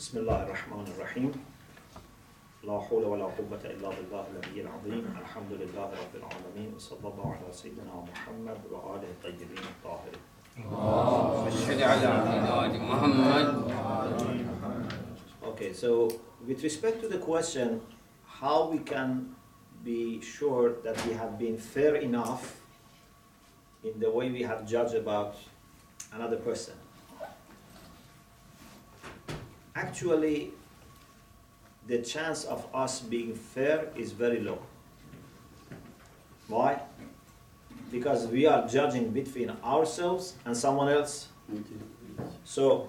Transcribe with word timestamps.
بسم 0.00 0.18
الله 0.18 0.42
الرحمن 0.42 0.84
الرحيم 0.96 1.32
لا 2.64 2.80
حول 2.80 3.04
ولا 3.04 3.24
قوة 3.24 3.60
إلا 3.64 3.88
بالله 3.88 4.24
العلي 4.32 4.60
العظيم 4.60 5.04
الحمد 5.20 5.52
لله 5.52 5.88
رب 6.02 6.14
العالمين 6.20 6.72
وصلى 6.76 7.04
الله 7.04 7.36
على 7.36 7.52
سيدنا 7.52 7.94
محمد 8.12 8.60
وآله 8.72 9.08
الطيبين 9.20 9.64
الطاهرين 9.72 10.22
واشهد 10.72 11.80
على 11.82 12.08
محمد 12.80 13.48
Okay, 15.52 15.72
so 15.76 16.08
with 16.48 16.64
respect 16.64 17.02
to 17.04 17.08
the 17.08 17.18
question 17.18 17.84
how 18.40 18.72
we 18.72 18.78
can 18.78 19.36
be 19.84 20.22
sure 20.24 20.80
that 20.80 20.96
we 21.04 21.12
have 21.12 21.36
been 21.38 21.58
fair 21.58 21.96
enough 21.96 22.64
in 23.84 24.00
the 24.00 24.10
way 24.10 24.30
we 24.30 24.48
have 24.48 24.64
judged 24.64 24.94
about 24.94 25.36
another 26.16 26.40
person. 26.40 26.79
Actually, 29.80 30.52
the 31.86 31.98
chance 32.02 32.44
of 32.44 32.66
us 32.74 33.00
being 33.00 33.34
fair 33.34 33.88
is 33.96 34.12
very 34.12 34.40
low. 34.40 34.58
Why? 36.48 36.82
Because 37.90 38.26
we 38.26 38.46
are 38.46 38.68
judging 38.68 39.10
between 39.10 39.50
ourselves 39.64 40.34
and 40.44 40.54
someone 40.54 40.90
else. 40.90 41.28
So, 42.44 42.88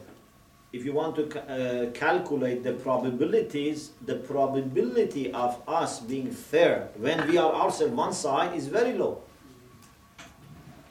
if 0.74 0.84
you 0.84 0.92
want 0.92 1.16
to 1.16 1.24
uh, 1.30 1.92
calculate 1.92 2.62
the 2.62 2.74
probabilities, 2.74 3.92
the 4.06 4.16
probability 4.16 5.32
of 5.32 5.62
us 5.70 6.02
being 6.02 6.30
fair 6.30 6.90
when 6.98 7.26
we 7.30 7.38
are 7.38 7.54
ourselves 7.54 7.94
one 7.94 8.14
side 8.14 8.54
is 8.54 8.68
very 8.68 8.94
low. 8.94 9.22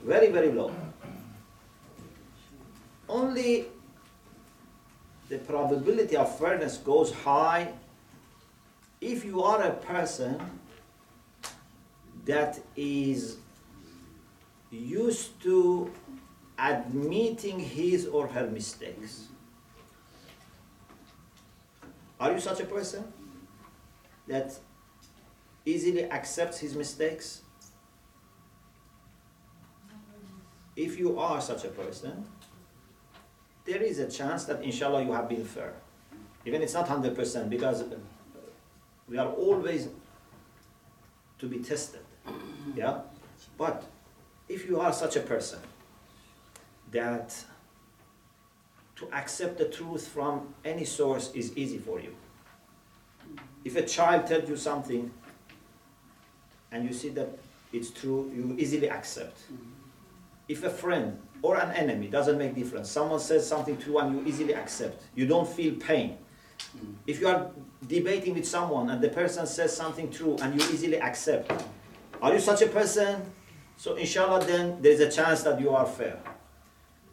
Very, 0.02 0.30
very 0.30 0.51
low. 0.51 0.73
Only 3.07 3.66
the 5.30 5.39
probability 5.39 6.16
of 6.16 6.37
fairness 6.39 6.77
goes 6.77 7.12
high 7.12 7.73
if 9.01 9.25
you 9.25 9.43
are 9.43 9.62
a 9.62 9.73
person 9.73 10.38
that 12.24 12.59
is 12.77 13.37
used 14.73 15.41
to 15.41 15.91
admitting 16.59 17.60
his 17.60 18.07
or 18.07 18.27
her 18.27 18.49
mistakes. 18.49 19.29
Are 22.19 22.32
you 22.32 22.41
such 22.41 22.60
a 22.60 22.66
person 22.66 23.04
that 24.26 24.59
easily 25.65 26.10
accepts 26.10 26.59
his 26.59 26.74
mistakes? 26.74 27.43
If 30.74 30.99
you 30.99 31.19
are 31.19 31.41
such 31.41 31.65
a 31.65 31.69
person, 31.69 32.26
there 33.65 33.83
is 33.83 33.99
a 33.99 34.09
chance 34.09 34.45
that 34.45 34.63
inshallah 34.63 35.05
you 35.05 35.13
have 35.13 35.29
been 35.29 35.45
fair. 35.45 35.75
Even 36.45 36.63
it's 36.63 36.75
not 36.75 36.89
100% 36.89 37.51
because 37.51 37.85
we 39.09 39.19
are 39.19 39.29
always 39.29 39.89
to 41.39 41.47
be 41.47 41.59
tested. 41.59 42.01
Yeah? 42.75 43.01
But 43.59 43.85
if 44.49 44.69
you 44.69 44.81
are 44.81 44.93
such 44.93 45.16
a 45.16 45.21
person 45.21 45.59
that 46.91 47.45
to 48.97 49.09
accept 49.15 49.57
the 49.59 49.65
truth 49.65 50.09
from 50.09 50.55
any 50.65 50.85
source 50.85 51.33
is 51.33 51.57
easy 51.57 51.79
for 51.79 52.01
you. 52.01 52.15
If 53.65 53.77
a 53.77 53.83
child 53.83 54.27
tells 54.27 54.49
you 54.49 54.57
something 54.57 55.11
and 56.71 56.85
you 56.85 56.93
see 56.93 57.09
that 57.11 57.38
it's 57.73 57.91
true, 57.91 58.31
you 58.35 58.55
easily 58.59 58.91
accept. 58.91 59.38
If 60.49 60.65
a 60.65 60.71
friend 60.71 61.19
or 61.43 61.57
an 61.57 61.73
enemy 61.73 62.09
doesn't 62.09 62.38
make 62.38 62.55
difference, 62.55 62.91
someone 62.91 63.21
says 63.21 63.46
something 63.46 63.77
true 63.77 63.99
and 63.99 64.15
you 64.15 64.27
easily 64.27 64.55
accept. 64.55 65.03
You 65.15 65.27
don't 65.27 65.49
feel 65.49 65.75
pain. 65.75 66.19
If 67.06 67.21
you 67.21 67.28
are 67.28 67.50
debating 67.87 68.34
with 68.34 68.47
someone 68.47 68.91
and 68.91 69.00
the 69.00 69.09
person 69.09 69.47
says 69.47 69.75
something 69.75 70.10
true 70.10 70.37
and 70.43 70.60
you 70.60 70.69
easily 70.71 71.00
accept, 71.00 71.50
are 72.21 72.34
you 72.34 72.41
such 72.41 72.62
a 72.62 72.66
person? 72.66 73.22
So 73.76 73.94
inshallah 73.94 74.44
then 74.44 74.82
there's 74.82 75.00
a 75.00 75.10
chance 75.10 75.42
that 75.42 75.60
you 75.60 75.70
are 75.70 75.87
fair. 75.87 76.19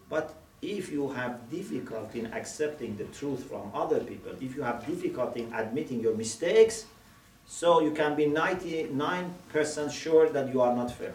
But 0.09 0.33
if 0.61 0.91
you 0.91 1.09
have 1.09 1.49
difficulty 1.49 2.19
in 2.19 2.33
accepting 2.33 2.97
the 2.97 3.05
truth 3.05 3.43
from 3.45 3.71
other 3.73 3.99
people, 3.99 4.31
if 4.41 4.55
you 4.55 4.63
have 4.63 4.85
difficulty 4.85 5.43
in 5.43 5.53
admitting 5.53 6.01
your 6.01 6.15
mistakes, 6.15 6.85
so 7.45 7.79
you 7.79 7.91
can 7.91 8.15
be 8.15 8.25
99% 8.25 9.91
sure 9.91 10.29
that 10.29 10.53
you 10.53 10.61
are 10.61 10.75
not 10.75 10.91
fair. 10.91 11.13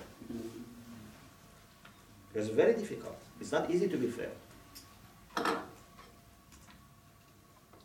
It's 2.34 2.48
very 2.48 2.74
difficult. 2.74 3.16
It's 3.40 3.52
not 3.52 3.70
easy 3.70 3.88
to 3.88 3.96
be 3.96 4.06
fair. 4.06 4.30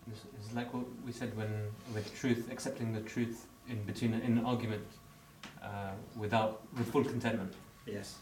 It's, 0.10 0.54
like 0.54 0.74
what 0.74 0.86
we 1.06 1.12
said 1.12 1.36
when 1.36 1.50
with 1.94 2.14
truth, 2.18 2.50
accepting 2.52 2.94
the 2.94 3.02
truth 3.02 3.46
in 3.68 3.84
between 3.84 4.14
in 4.14 4.38
an 4.38 4.46
argument, 4.46 4.86
uh, 5.62 5.92
without 6.16 6.62
with 6.78 6.90
full 6.92 7.04
contentment. 7.04 7.54
Yes. 7.86 8.16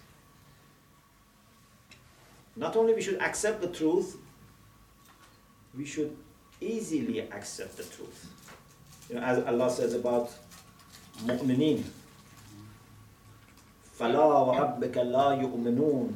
Not 2.55 2.75
only 2.75 2.93
we 2.93 3.01
should 3.01 3.21
accept 3.21 3.61
the 3.61 3.67
truth, 3.67 4.17
we 5.77 5.85
should 5.85 6.15
easily 6.59 7.19
accept 7.19 7.77
the 7.77 7.83
truth. 7.83 8.27
You 9.09 9.15
know, 9.15 9.21
as 9.21 9.43
Allah 9.45 9.69
says 9.69 9.93
about 9.93 10.31
mu'mineen, 11.25 11.83
فلا 13.97 14.23
وربك 14.23 14.97
لا 14.97 15.31
يؤمنون 15.31 16.15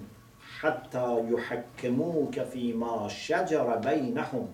حتى 0.60 1.26
يحكموك 1.32 2.40
فيما 2.40 3.08
شجر 3.08 3.76
بينهم 3.76 4.48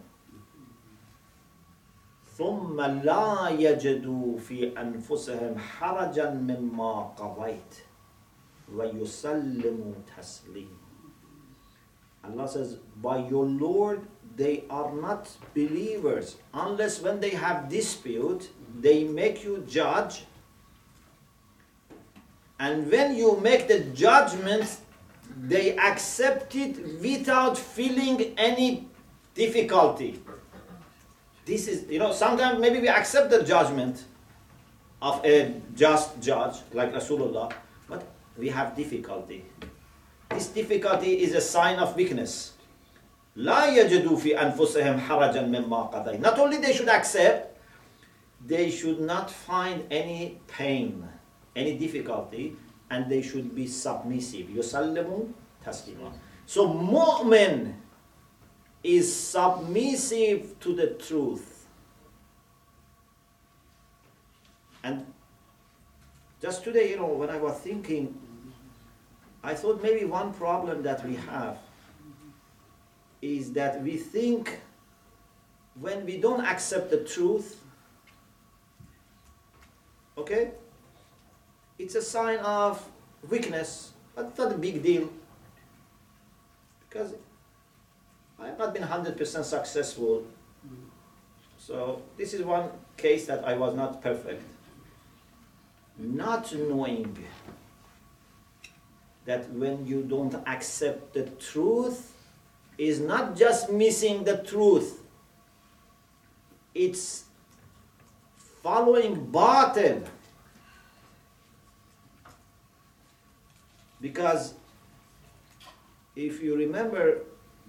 ثم 2.38 2.82
لا 2.82 3.50
يجدوا 3.50 4.38
في 4.38 4.82
أنفسهم 4.82 5.58
حرجا 5.58 6.30
مما 6.30 7.02
قضيت 7.02 7.74
وَيُسَلِّمُوا 8.74 9.94
تَسْلِيمًا 10.18 10.86
Allah 12.24 12.48
says, 12.48 12.78
by 13.04 13.18
your 13.28 13.46
Lord, 13.46 14.02
they 14.36 14.64
are 14.70 14.92
not 14.94 15.30
believers 15.54 16.38
unless 16.54 17.00
when 17.02 17.20
they 17.20 17.30
have 17.30 17.70
dispute, 17.70 18.50
they 18.82 19.04
make 19.04 19.44
you 19.44 19.64
judge. 19.68 20.26
And 22.59 22.91
when 22.91 23.15
you 23.15 23.39
make 23.41 23.69
the 23.69 23.81
judgment, 23.81 24.79
they 25.41 25.77
accept 25.77 26.55
it 26.55 27.01
without 27.01 27.57
feeling 27.57 28.35
any 28.37 28.89
difficulty. 29.35 30.21
This 31.47 31.67
is, 31.69 31.91
you 31.91 31.99
know, 31.99 32.13
sometimes 32.13 32.61
maybe 32.61 32.81
we 32.81 32.89
accept 32.89 33.31
the 33.31 33.43
judgment 33.43 34.05
of 35.01 35.25
a 35.25 35.55
just 35.75 36.21
judge 36.21 36.57
like 36.73 36.93
Rasulullah, 36.93 37.51
but 37.89 38.07
we 38.37 38.49
have 38.49 38.77
difficulty. 38.77 39.45
This 40.29 40.49
difficulty 40.49 41.23
is 41.23 41.35
a 41.35 41.41
sign 41.41 41.79
of 41.79 41.97
weakness. 41.97 42.53
لا 43.37 43.67
يجدوا 43.67 44.17
في 44.17 44.39
أنفسهم 44.39 45.01
حرجا 45.01 45.43
مما 45.43 45.91
قضيت. 45.93 46.21
Not 46.21 46.39
only 46.39 46.59
they 46.59 46.73
should 46.73 46.89
accept, 46.89 47.57
they 48.47 48.71
should 48.71 49.01
not 49.01 49.31
find 49.31 49.85
any 49.91 50.41
pain, 50.49 51.09
any 51.57 51.77
difficulty, 51.77 52.57
and 52.91 53.11
they 53.11 53.23
should 53.23 53.55
be 53.55 53.67
submissive. 53.67 54.49
يسلموا 54.49 55.29
تسليما. 55.65 56.13
So 56.47 56.69
mu'min 56.69 57.75
is 58.83 59.15
submissive 59.15 60.59
to 60.61 60.75
the 60.75 60.89
truth. 60.95 61.67
And 64.83 65.07
just 66.41 66.65
today, 66.65 66.91
you 66.91 66.97
know, 66.97 67.07
when 67.07 67.29
I 67.29 67.37
was 67.37 67.59
thinking, 67.59 68.19
I 69.45 69.55
thought 69.55 69.83
maybe 69.83 70.05
one 70.05 70.33
problem 70.33 70.83
that 70.83 71.07
we 71.07 71.17
have 71.17 71.59
is 73.23 73.53
that 73.53 73.83
we 73.83 73.97
think 73.97 74.61
when 75.79 76.05
we 76.05 76.17
don't 76.17 76.45
accept 76.45 76.91
the 76.91 77.05
truth, 77.05 77.63
okay, 80.17 80.53
it's 81.78 81.96
a 81.96 82.02
sign 82.02 82.40
of 82.40 82.84
weakness, 83.30 83.94
but 84.16 84.26
it's 84.28 84.38
not 84.38 84.52
a 84.52 84.58
big 84.58 84.82
deal. 84.84 85.10
Because 86.88 87.14
I 88.40 88.48
have 88.48 88.58
not 88.58 88.74
been 88.74 88.84
100% 88.84 89.44
successful. 89.44 90.26
So 91.58 92.02
this 92.18 92.34
is 92.34 92.44
one 92.44 92.70
case 92.98 93.26
that 93.28 93.44
I 93.46 93.56
was 93.56 93.76
not 93.76 94.02
perfect. 94.02 94.44
Not 95.98 96.54
knowing 96.54 97.18
that 99.26 99.50
when 99.52 99.88
you 99.88 100.04
don't 100.04 100.36
accept 100.46 101.14
the 101.14 101.24
truth, 101.40 102.16
is 102.78 103.00
not 103.00 103.36
just 103.36 103.72
missing 103.72 104.24
the 104.24 104.38
truth, 104.38 105.02
it's 106.74 107.24
following 108.62 109.28
batil. 109.28 110.06
Because 114.02 114.54
if 116.16 116.42
you 116.42 116.56
remember 116.56 117.20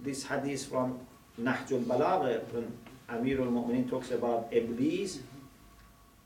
this 0.03 0.25
hadith 0.25 0.67
from 0.67 0.99
Nahjul 1.41 1.85
Balagha, 1.85 2.43
when 2.53 2.73
Amir 3.09 3.41
al-Mu'minin 3.41 3.89
talks 3.89 4.11
about 4.11 4.49
Iblis, 4.51 5.21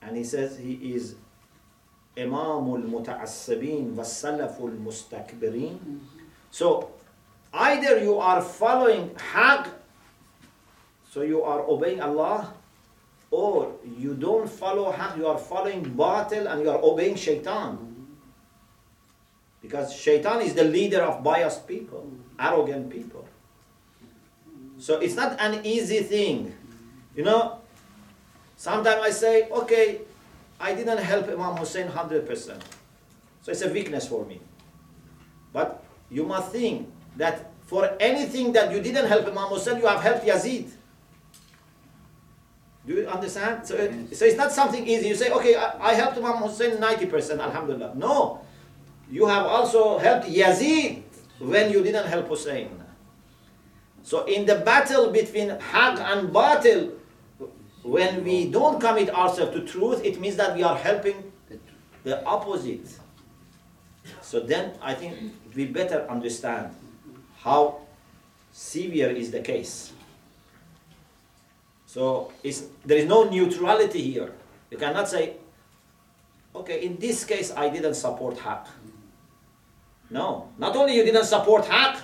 and 0.03 0.17
he 0.17 0.25
says 0.25 0.59
he 0.59 0.95
is 0.95 1.15
Imam 2.17 2.67
al-Muta'assibin 2.69 3.93
wa 3.95 4.03
Salaf 4.03 4.61
al-Mustakbirin. 4.61 5.79
So, 6.51 6.91
either 7.53 7.99
you 8.03 8.19
are 8.19 8.41
following 8.43 9.11
Haqq, 9.11 9.69
so 11.11 11.23
you 11.23 11.43
are 11.43 11.61
obeying 11.61 12.01
Allah, 12.01 12.55
or 13.31 13.77
you 13.99 14.15
don't 14.15 14.49
follow 14.51 14.91
Haqq, 14.93 15.19
you 15.19 15.27
are 15.27 15.39
following 15.39 15.85
Batil 15.85 16.51
and 16.51 16.63
you 16.63 16.71
are 16.71 16.81
obeying 16.83 17.15
Shaitan. 17.15 17.90
Because 19.63 19.93
Shaitan 19.93 20.41
is 20.41 20.55
the 20.55 20.65
leader 20.65 21.03
of 21.03 21.23
biased 21.23 21.69
people, 21.69 22.11
arrogant 22.39 22.91
people. 22.91 23.29
So 24.79 24.99
it's 24.99 25.15
not 25.15 25.39
an 25.39 25.65
easy 25.65 26.01
thing. 26.01 26.57
You 27.15 27.25
know, 27.25 27.61
sometimes 28.57 29.03
I 29.03 29.11
say, 29.11 29.49
okay, 29.51 30.01
I 30.59 30.75
didn't 30.75 30.99
help 30.99 31.29
Imam 31.29 31.57
Hussein 31.57 31.89
100%. 31.89 32.27
So 33.43 33.53
it's 33.53 33.63
a 33.63 33.69
weakness 33.69 34.09
for 34.09 34.25
me. 34.25 34.41
But 35.53 35.85
you 36.11 36.25
must 36.25 36.53
think 36.53 36.89
that 37.17 37.51
for 37.67 37.91
anything 38.01 38.53
that 38.53 38.73
you 38.73 38.81
didn't 38.81 39.07
help 39.07 39.27
Imam 39.27 39.49
Hussein, 39.49 39.79
you 39.79 39.87
have 39.87 40.01
helped 40.01 40.25
Yazid. 40.25 40.71
Do 42.87 42.95
you 42.95 43.07
understand? 43.07 43.67
So, 43.67 43.77
so 44.13 44.25
it's 44.25 44.37
not 44.37 44.53
something 44.53 44.87
easy. 44.87 45.09
You 45.09 45.15
say, 45.15 45.31
okay, 45.31 45.55
I, 45.55 45.91
I 45.91 45.95
helped 45.95 46.17
Imam 46.17 46.37
Hussein 46.39 46.79
90%, 46.79 47.39
Alhamdulillah. 47.39 47.95
No. 47.95 48.41
You 49.11 49.27
have 49.27 49.47
also 49.47 49.99
helped 49.99 50.27
Yazid 50.29 51.03
when 51.39 51.71
you 51.73 51.83
didn't 51.83 52.07
help 52.07 52.29
Hussein. 52.29 52.71
So 54.03 54.25
in 54.25 54.47
the 54.47 54.57
battle 54.57 55.11
between 55.11 55.51
Haqq 55.51 55.99
and 55.99 56.31
Batil, 56.31 56.93
when 57.83 58.25
we 58.25 58.51
don't 58.51 58.81
commit 58.81 59.11
ourselves 59.11 59.53
to 59.57 59.67
truth, 59.67 60.05
it 60.05 60.21
means 60.21 60.37
that 60.37 60.55
we 60.55 60.63
are 60.63 60.77
helping 60.77 61.33
the 62.05 62.25
opposite. 62.25 62.89
So 64.21 64.41
then 64.41 64.73
I 64.81 64.95
think 64.95 65.35
we 65.55 65.67
better 65.67 66.07
understand 66.09 66.75
how 67.39 67.81
severe 68.53 69.11
is 69.11 69.31
the 69.31 69.41
case. 69.41 69.93
So 71.87 72.33
it's, 72.43 72.65
there 72.85 72.99
is 72.99 73.07
no 73.07 73.25
neutrality 73.25 74.01
here. 74.13 74.33
You 74.71 74.79
cannot 74.79 75.09
say, 75.09 75.37
okay, 76.55 76.85
in 76.85 76.97
this 76.97 77.25
case 77.25 77.53
I 77.57 77.69
didn't 77.69 77.95
support 77.95 78.37
Haqq. 78.37 78.67
No, 80.11 80.49
not 80.59 80.75
only 80.77 80.97
you 80.97 81.05
didn't 81.05 81.25
support 81.25 81.65
Haqq, 81.65 82.01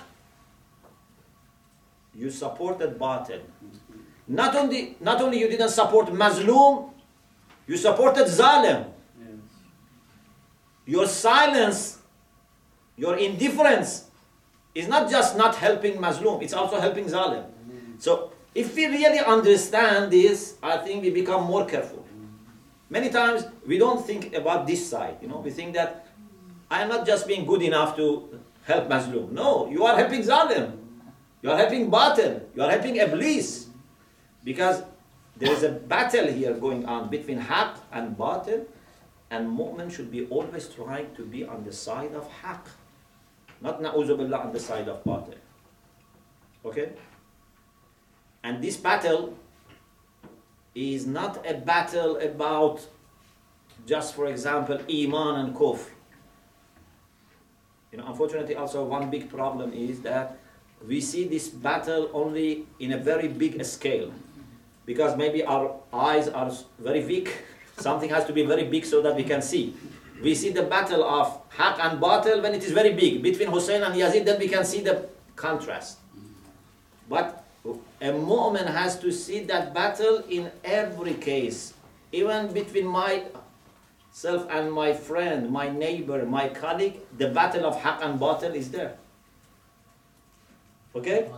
you 2.15 2.29
supported 2.31 2.97
Batil. 2.97 3.41
Not 4.27 4.55
only, 4.55 4.95
not 4.99 5.21
only 5.21 5.39
you 5.39 5.47
didn't 5.47 5.69
support 5.69 6.07
Mazlum, 6.07 6.89
you 7.67 7.77
supported 7.77 8.27
Zalim. 8.27 8.87
Your 10.85 11.05
silence, 11.05 11.99
your 12.95 13.17
indifference 13.17 14.05
is 14.73 14.87
not 14.87 15.09
just 15.11 15.37
not 15.37 15.55
helping 15.55 15.97
Mazlum, 15.97 16.41
it's 16.41 16.53
also 16.53 16.79
helping 16.79 17.05
Zalim. 17.05 17.45
So 17.99 18.31
if 18.55 18.73
we 18.75 18.85
really 18.87 19.19
understand 19.19 20.11
this, 20.11 20.55
I 20.63 20.77
think 20.77 21.03
we 21.03 21.09
become 21.09 21.43
more 21.43 21.65
careful. 21.65 22.05
Many 22.89 23.09
times 23.09 23.45
we 23.65 23.77
don't 23.77 24.05
think 24.05 24.33
about 24.33 24.65
this 24.65 24.89
side, 24.89 25.17
you 25.21 25.27
know, 25.27 25.39
we 25.39 25.51
think 25.51 25.73
that 25.73 26.06
I 26.69 26.81
am 26.81 26.89
not 26.89 27.05
just 27.05 27.27
being 27.27 27.45
good 27.45 27.61
enough 27.61 27.95
to 27.95 28.39
help 28.65 28.89
Mazlum. 28.89 29.31
No, 29.31 29.69
you 29.69 29.85
are 29.85 29.95
helping 29.95 30.21
Zalim. 30.21 30.77
You 31.41 31.51
are 31.51 31.57
helping 31.57 31.89
Batil. 31.89 32.41
You 32.55 32.63
are 32.63 32.71
helping 32.71 32.95
Iblis. 32.97 33.67
Because 34.43 34.83
there 35.37 35.51
is 35.51 35.63
a 35.63 35.71
battle 35.71 36.27
here 36.27 36.53
going 36.53 36.85
on 36.85 37.09
between 37.09 37.39
Haqq 37.39 37.77
and 37.91 38.17
Batil, 38.17 38.65
and 39.29 39.47
Mu'min 39.47 39.91
should 39.91 40.11
be 40.11 40.25
always 40.27 40.67
trying 40.67 41.13
to 41.15 41.23
be 41.23 41.45
on 41.45 41.63
the 41.63 41.71
side 41.71 42.13
of 42.13 42.27
Haqq. 42.43 42.67
Not 43.61 43.81
Na'uzubillah 43.81 44.45
on 44.45 44.51
the 44.51 44.59
side 44.59 44.87
of 44.87 45.03
Batil. 45.03 45.35
Okay? 46.65 46.91
And 48.43 48.63
this 48.63 48.77
battle 48.77 49.37
is 50.75 51.07
not 51.07 51.45
a 51.45 51.55
battle 51.55 52.17
about 52.17 52.85
just, 53.85 54.15
for 54.15 54.27
example, 54.27 54.79
Iman 54.89 55.45
and 55.45 55.55
Kufr. 55.55 55.87
You 57.91 57.99
know, 57.99 58.07
unfortunately, 58.07 58.55
also 58.55 58.83
one 58.83 59.09
big 59.09 59.29
problem 59.29 59.71
is 59.73 60.01
that 60.01 60.37
we 60.85 61.01
see 61.01 61.27
this 61.27 61.47
battle 61.47 62.09
only 62.13 62.67
in 62.79 62.93
a 62.93 62.97
very 62.97 63.27
big 63.27 63.63
scale. 63.65 64.11
Because 64.85 65.17
maybe 65.17 65.43
our 65.43 65.75
eyes 65.91 66.27
are 66.27 66.51
very 66.79 67.03
weak. 67.03 67.43
Something 67.77 68.09
has 68.09 68.25
to 68.25 68.33
be 68.33 68.43
very 68.43 68.63
big 68.63 68.85
so 68.85 69.01
that 69.01 69.15
we 69.15 69.23
can 69.23 69.41
see. 69.41 69.75
We 70.21 70.33
see 70.33 70.49
the 70.49 70.63
battle 70.63 71.03
of 71.03 71.39
Haq 71.49 71.77
and 71.79 72.01
Batil 72.01 72.41
when 72.41 72.55
it 72.55 72.63
is 72.63 72.71
very 72.71 72.93
big. 72.93 73.21
Between 73.21 73.49
Hussein 73.49 73.83
and 73.83 73.93
Yazid 73.93 74.25
then 74.25 74.39
we 74.39 74.47
can 74.47 74.65
see 74.65 74.81
the 74.81 75.07
contrast. 75.35 75.99
But 77.07 77.43
a 78.01 78.11
mu'min 78.11 78.65
has 78.67 78.99
to 78.99 79.11
see 79.11 79.41
that 79.45 79.73
battle 79.73 80.23
in 80.29 80.51
every 80.63 81.13
case. 81.13 81.73
Even 82.11 82.51
between 82.51 82.85
myself 84.17 84.47
and 84.49 84.73
my 84.73 84.93
friend 84.93 85.49
my 85.51 85.69
neighbor 85.69 86.25
my 86.25 86.49
colleague 86.49 86.97
the 87.17 87.29
battle 87.29 87.65
of 87.65 87.79
Haq 87.81 87.99
and 88.01 88.19
Batil 88.19 88.55
is 88.55 88.71
there 88.71 88.97
Okay? 90.97 91.29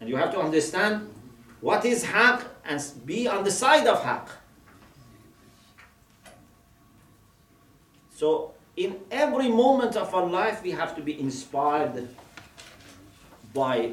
And 0.00 0.08
you 0.08 0.16
have 0.16 0.30
to 0.32 0.38
understand 0.38 1.10
what 1.60 1.84
is 1.84 2.04
haq 2.04 2.46
and 2.64 2.80
be 3.04 3.26
on 3.26 3.42
the 3.42 3.50
side 3.50 3.86
of 3.86 4.02
haq. 4.04 4.28
So, 8.14 8.54
in 8.76 8.96
every 9.10 9.48
moment 9.48 9.96
of 9.96 10.14
our 10.14 10.26
life, 10.26 10.62
we 10.62 10.70
have 10.70 10.94
to 10.94 11.02
be 11.02 11.18
inspired 11.18 12.08
by 13.52 13.92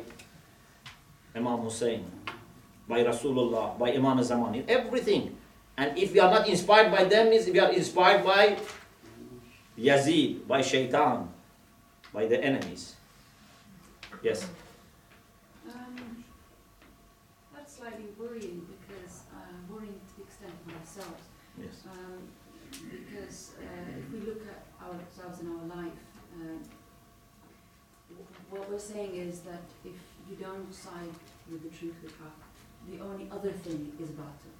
Imam 1.33 1.59
Hussein, 1.59 2.05
by 2.87 3.03
Rasulullah, 3.03 3.77
by 3.79 3.93
Imam 3.93 4.21
Zaman, 4.23 4.55
in 4.55 4.69
everything. 4.69 5.35
And 5.77 5.97
if 5.97 6.11
we 6.11 6.19
are 6.19 6.31
not 6.31 6.47
inspired 6.49 6.91
by 6.91 7.03
them, 7.03 7.29
means 7.29 7.45
we 7.45 7.59
are 7.59 7.71
inspired 7.71 8.25
by 8.25 8.57
Yazid, 9.77 10.47
by 10.47 10.61
Shaitan, 10.61 11.29
by 12.11 12.25
the 12.25 12.43
enemies. 12.43 12.95
Yes. 14.23 14.47
Um, 15.69 16.23
that's 17.53 17.77
slightly 17.77 18.05
worrying 18.17 18.65
because 18.65 19.21
uh, 19.31 19.53
worrying 19.69 19.93
to 19.93 20.17
the 20.17 20.23
extent 20.23 20.53
of 20.65 20.73
myself. 20.73 21.21
Yes. 21.61 21.85
Um, 21.85 22.25
because 22.89 23.51
uh, 23.61 23.99
if 23.99 24.11
we 24.11 24.27
look 24.27 24.41
at 24.49 24.65
ourselves 24.81 25.41
in 25.41 25.47
our 25.47 25.77
life, 25.77 25.99
uh, 26.41 26.57
what 28.49 28.67
we're 28.71 28.79
saying 28.79 29.13
is 29.13 29.41
that 29.41 29.61
if 29.85 29.93
you 30.27 30.35
don't 30.37 30.73
side 30.73 31.13
with 31.51 31.61
the 31.61 31.77
truth 31.77 31.95
with 32.01 32.17
Haq, 32.17 32.33
the 32.89 33.03
only 33.03 33.29
other 33.31 33.51
thing 33.51 33.91
is 34.01 34.09
batil. 34.09 34.56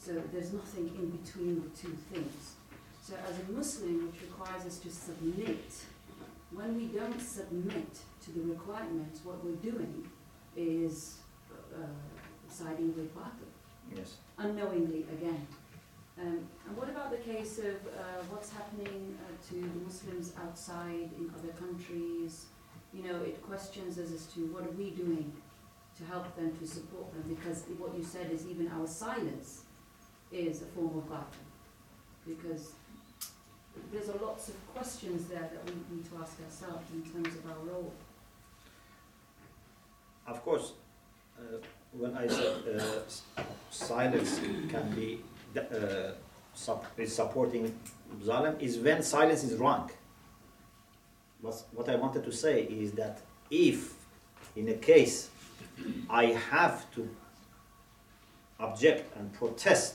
So 0.00 0.12
there's 0.32 0.52
nothing 0.52 0.88
in 0.98 1.10
between 1.10 1.62
the 1.62 1.68
two 1.78 1.94
things. 2.10 2.54
So 3.02 3.14
as 3.28 3.38
a 3.38 3.52
Muslim, 3.52 4.06
which 4.10 4.22
requires 4.22 4.64
us 4.64 4.78
to 4.78 4.90
submit, 4.90 5.74
when 6.52 6.74
we 6.74 6.86
don't 6.86 7.20
submit 7.20 7.98
to 8.24 8.30
the 8.32 8.40
requirements, 8.40 9.20
what 9.24 9.44
we're 9.44 9.56
doing 9.56 10.08
is 10.56 11.18
uh, 11.74 11.86
siding 12.48 12.94
with 12.96 13.14
batil 13.14 13.50
Yes. 13.94 14.16
unknowingly 14.38 15.04
again. 15.12 15.46
Um, 16.18 16.46
and 16.66 16.76
what 16.76 16.88
about 16.88 17.10
the 17.10 17.18
case 17.18 17.58
of 17.58 17.74
uh, 17.86 18.22
what's 18.30 18.52
happening 18.52 19.16
uh, 19.18 19.48
to 19.50 19.54
the 19.60 19.84
Muslims 19.84 20.32
outside 20.42 21.10
in 21.18 21.30
other 21.38 21.52
countries? 21.52 22.46
You 22.94 23.02
know, 23.04 23.20
it 23.22 23.42
questions 23.42 23.98
us 23.98 24.12
as 24.12 24.26
to 24.34 24.40
what 24.46 24.64
are 24.64 24.72
we 24.72 24.90
doing 24.90 25.32
to 25.98 26.04
help 26.04 26.34
them, 26.36 26.56
to 26.58 26.66
support 26.66 27.12
them, 27.12 27.24
because 27.34 27.64
what 27.78 27.94
you 27.96 28.02
said 28.02 28.30
is 28.30 28.46
even 28.46 28.68
our 28.68 28.86
silence 28.86 29.62
is 30.32 30.62
a 30.62 30.66
form 30.66 30.98
of 30.98 31.08
battle. 31.08 31.26
Because 32.26 32.72
there's 33.92 34.08
a 34.08 34.16
lots 34.24 34.48
of 34.48 34.74
questions 34.74 35.28
there 35.28 35.50
that 35.52 35.64
we 35.66 35.96
need 35.96 36.04
to 36.10 36.16
ask 36.20 36.36
ourselves 36.44 36.84
in 36.92 37.02
terms 37.02 37.34
of 37.36 37.46
our 37.50 37.58
role. 37.72 37.92
Of 40.26 40.42
course, 40.44 40.72
uh, 41.38 41.56
when 41.92 42.16
I 42.16 42.28
said 42.28 42.56
uh, 42.76 43.42
silence 43.70 44.38
can 44.68 44.92
be 44.94 45.20
uh, 45.56 46.12
is 46.98 47.14
supporting 47.14 47.74
Zalim, 48.22 48.60
is 48.60 48.78
when 48.78 49.02
silence 49.02 49.44
is 49.44 49.56
wrong. 49.56 49.90
But 51.42 51.62
what 51.72 51.88
I 51.88 51.96
wanted 51.96 52.24
to 52.24 52.32
say 52.32 52.62
is 52.64 52.92
that 52.92 53.20
if, 53.50 53.94
in 54.56 54.68
a 54.68 54.74
case, 54.74 55.30
I 56.08 56.26
have 56.50 56.92
to 56.94 57.08
object 58.58 59.16
and 59.16 59.32
protest, 59.32 59.94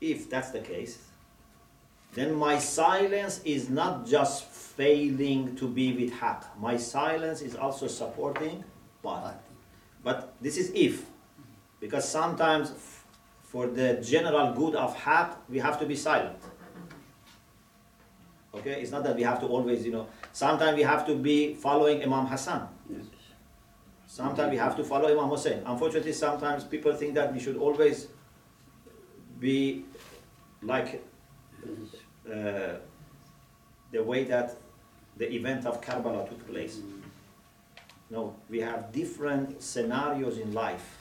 if 0.00 0.30
that's 0.30 0.50
the 0.50 0.60
case, 0.60 0.98
then 2.14 2.34
my 2.34 2.58
silence 2.58 3.40
is 3.44 3.68
not 3.70 4.06
just 4.06 4.44
failing 4.44 5.54
to 5.56 5.68
be 5.68 5.92
with 5.92 6.12
Haq. 6.12 6.58
My 6.58 6.76
silence 6.76 7.40
is 7.40 7.54
also 7.54 7.86
supporting 7.86 8.64
Batil. 9.04 9.34
But 10.02 10.34
this 10.40 10.56
is 10.56 10.72
if. 10.74 11.04
Because 11.78 12.08
sometimes, 12.08 12.72
for 13.42 13.66
the 13.66 13.94
general 14.02 14.52
good 14.52 14.74
of 14.74 14.96
haq, 14.96 15.38
we 15.48 15.58
have 15.58 15.78
to 15.80 15.86
be 15.86 15.96
silent. 15.96 16.38
Okay, 18.52 18.82
it's 18.82 18.90
not 18.90 19.04
that 19.04 19.16
we 19.16 19.22
have 19.22 19.40
to 19.40 19.46
always, 19.46 19.86
you 19.86 19.92
know, 19.92 20.08
sometimes 20.32 20.76
we 20.76 20.82
have 20.82 21.06
to 21.06 21.14
be 21.14 21.54
following 21.54 22.02
Imam 22.02 22.26
Hassan. 22.26 22.68
Yes. 22.88 23.04
Sometimes 24.06 24.50
we 24.50 24.56
have 24.56 24.76
to 24.76 24.82
follow 24.82 25.08
Imam 25.08 25.30
Hussein. 25.30 25.62
Unfortunately, 25.64 26.12
sometimes 26.12 26.64
people 26.64 26.92
think 26.94 27.14
that 27.14 27.32
we 27.32 27.38
should 27.38 27.56
always 27.56 28.08
be 29.38 29.84
like 30.62 31.04
uh, 32.26 32.74
the 33.92 34.02
way 34.02 34.24
that 34.24 34.56
the 35.16 35.32
event 35.32 35.66
of 35.66 35.80
Karbala 35.80 36.28
took 36.28 36.48
place. 36.48 36.80
No, 38.10 38.34
we 38.48 38.60
have 38.60 38.92
different 38.92 39.62
scenarios 39.62 40.38
in 40.38 40.52
life. 40.52 40.98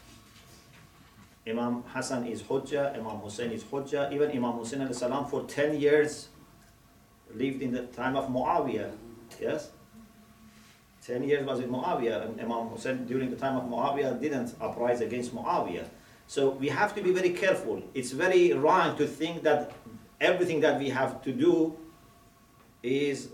Imam 1.47 1.83
Hassan 1.87 2.27
is 2.27 2.43
Hujjah, 2.43 2.93
Imam 2.93 3.17
Hussein 3.17 3.51
is 3.51 3.63
Hujjah, 3.63 4.13
even 4.13 4.29
Imam 4.29 4.53
Hussein 4.53 4.81
al 4.81 4.93
salam 4.93 5.25
for 5.25 5.43
10 5.45 5.79
years 5.79 6.27
lived 7.33 7.61
in 7.61 7.71
the 7.71 7.83
time 7.87 8.15
of 8.15 8.27
Muawiyah. 8.29 8.91
Yes? 9.39 9.71
10 11.03 11.23
years 11.23 11.45
was 11.45 11.59
in 11.59 11.69
Muawiyah, 11.69 12.25
and 12.25 12.41
Imam 12.41 12.67
Hussein 12.67 13.05
during 13.05 13.31
the 13.31 13.35
time 13.35 13.55
of 13.55 13.63
Muawiyah 13.63 14.19
didn't 14.21 14.53
uprise 14.61 15.01
against 15.01 15.33
Muawiyah. 15.33 15.87
So 16.29 16.51
we 16.51 16.69
have 16.69 16.93
to 16.93 17.01
be 17.01 17.11
very 17.11 17.31
careful. 17.31 17.81
It's 17.95 18.11
very 18.11 18.53
wrong 18.53 18.95
to 18.97 19.07
think 19.07 19.41
that 19.41 19.71
everything 20.21 20.59
that 20.59 20.77
we 20.77 20.89
have 20.89 21.23
to 21.23 21.31
do 21.31 21.75
is 22.83 23.29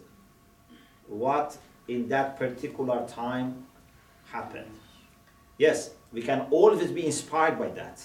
what 1.05 1.57
in 1.89 2.07
that 2.07 2.39
particular 2.39 3.05
time 3.05 3.65
happened. 4.31 4.71
Yes, 5.57 5.89
we 6.13 6.21
can 6.21 6.47
always 6.51 6.89
be 6.93 7.05
inspired 7.05 7.59
by 7.59 7.67
that, 7.71 8.01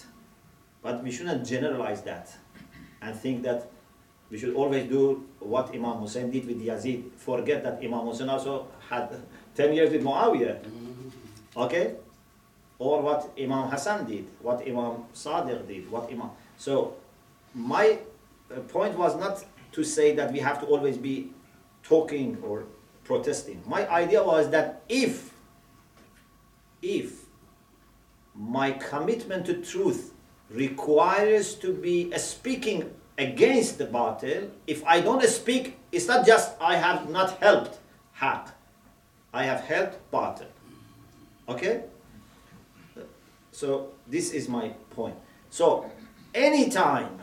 but 0.83 1.05
we 1.05 1.13
shouldn't 1.13 1.47
generalize 1.47 2.03
that 2.03 2.35
and 3.01 3.15
think 3.15 3.45
that 3.45 3.71
we 4.29 4.39
should 4.39 4.55
always 4.57 4.89
do 4.89 5.25
what 5.39 5.69
Imam 5.73 5.99
Hussein 5.99 6.33
did 6.33 6.49
with 6.49 6.61
Yazid. 6.61 7.13
Forget 7.17 7.63
that 7.63 7.79
Imam 7.81 8.07
Hussein 8.07 8.29
also 8.29 8.67
had 8.89 9.09
10 9.55 9.73
years 9.73 9.91
with 9.93 10.03
Muawiyah. 10.03 10.61
Mm-hmm. 10.65 11.59
Okay? 11.61 11.95
Or 12.81 13.03
what 13.03 13.31
Imam 13.39 13.69
Hassan 13.69 14.07
did, 14.07 14.27
what 14.41 14.67
Imam 14.67 15.05
Sadiq 15.15 15.69
did, 15.69 15.91
what 15.91 16.11
Imam. 16.11 16.31
So, 16.57 16.97
my 17.55 17.99
uh, 18.51 18.61
point 18.61 18.97
was 18.97 19.15
not 19.17 19.45
to 19.73 19.85
say 19.85 20.15
that 20.17 20.33
we 20.33 20.39
have 20.39 20.59
to 20.61 20.67
always 20.67 20.97
be 20.97 21.31
talking 21.83 22.39
or 22.43 22.65
protesting. 23.05 23.63
My 23.67 23.87
idea 23.91 24.25
was 24.25 24.51
that 24.51 24.83
if, 24.89 25.35
if 26.81 27.27
my 28.35 28.73
commitment 28.73 29.45
to 29.47 29.55
truth 29.61 30.15
requires 30.49 31.55
to 31.57 31.75
be 31.75 32.11
speaking 32.17 32.91
against 33.19 33.77
the 33.77 33.87
batil, 33.87 34.49
if 34.67 34.83
I 34.87 35.03
don't 35.03 35.23
speak, 35.25 35.79
it's 35.93 36.07
not 36.07 36.27
just 36.27 36.57
I 36.61 36.77
have 36.77 37.11
not 37.11 37.39
helped 37.43 37.79
haq, 38.13 38.55
I 39.35 39.45
have 39.45 39.61
helped 39.61 39.99
batil. 40.11 40.47
Okay? 41.47 41.85
So 43.61 43.91
this 44.09 44.33
is 44.33 44.49
my 44.49 44.71
point. 44.97 45.17
So 45.51 45.85
anytime 46.33 47.19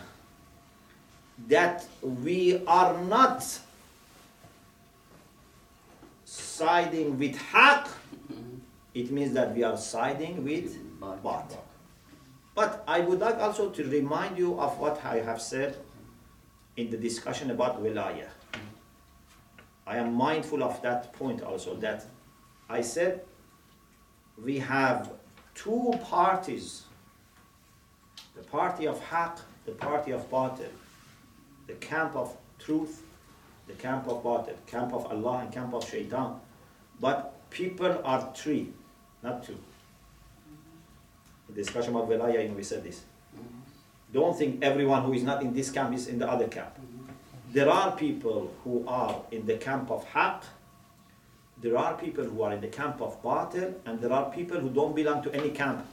that 1.48 1.88
we 2.04 2.62
are 2.68 2.96
not 3.02 3.42
siding 6.26 7.18
with 7.18 7.36
haq, 7.36 7.88
mm-hmm. 7.88 8.60
it 8.94 9.10
means 9.10 9.34
that 9.34 9.56
we 9.56 9.64
are 9.64 9.78
siding 9.78 10.44
with 10.44 10.78
batil. 11.02 11.58
But 12.54 12.84
I 12.88 13.00
would 13.00 13.20
like 13.20 13.40
also 13.40 13.72
to 13.72 13.84
remind 13.90 14.38
you 14.38 14.60
of 14.60 14.78
what 14.78 15.04
I 15.04 15.22
have 15.22 15.42
said 15.42 15.76
in 16.76 16.92
the 16.92 16.98
discussion 16.98 17.50
about 17.50 17.82
wilayah. 17.82 18.30
Mm-hmm. 18.30 19.88
I 19.88 19.98
am 19.98 20.14
mindful 20.14 20.62
of 20.64 20.84
that 20.84 21.14
point 21.14 21.42
also, 21.42 21.74
that 21.78 22.06
I 22.70 22.82
said 22.82 23.26
we 24.38 24.60
have 24.60 25.17
two 25.58 25.94
parties 26.04 26.84
the 28.38 28.44
party 28.44 28.86
of 28.88 29.02
haq, 29.02 29.40
the 29.66 29.72
party 29.72 30.12
of 30.12 30.30
batil, 30.30 30.70
the 31.66 31.74
camp 31.74 32.16
of 32.16 32.38
truth, 32.60 33.02
the 33.68 33.74
camp 33.74 34.08
of 34.08 34.24
batil, 34.24 34.56
camp 34.68 34.94
of 34.94 35.08
Allah 35.08 35.40
and 35.40 35.52
camp 35.52 35.74
of 35.74 35.90
shaitan. 35.90 36.40
But 37.00 37.50
people 37.50 38.00
are 38.06 38.32
three, 38.36 38.70
not 39.24 39.44
two. 39.44 39.58
In 41.50 41.56
the 41.56 41.62
discussion 41.64 41.96
about 41.96 42.10
Velaya, 42.10 42.44
you 42.44 42.50
know, 42.50 42.56
we 42.56 42.64
said 42.64 42.84
this. 42.84 43.02
Don't 44.14 44.38
think 44.38 44.64
everyone 44.64 45.04
who 45.04 45.14
is 45.14 45.24
not 45.24 45.42
in 45.42 45.54
this 45.54 45.72
camp 45.72 45.94
is 45.94 46.08
in 46.08 46.20
the 46.20 46.30
other 46.30 46.48
camp. 46.48 46.74
There 47.52 47.70
are 47.70 47.96
people 47.96 48.54
who 48.64 48.86
are 48.88 49.22
in 49.32 49.46
the 49.48 49.58
camp 49.58 49.90
of 49.90 50.06
haq, 50.06 50.44
there 51.63 51.79
are 51.79 51.95
people 51.97 52.25
who 52.25 52.43
are 52.43 52.53
in 52.53 52.61
the 52.61 52.69
camp 52.69 53.01
of 53.01 53.23
batil, 53.23 53.75
and 53.87 54.01
there 54.01 54.13
are 54.13 54.31
people 54.31 54.59
who 54.59 54.69
don't 54.71 54.95
belong 54.97 55.23
to 55.23 55.33
any 55.33 55.51
camp 55.51 55.87